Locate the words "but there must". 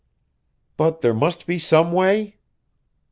0.77-1.45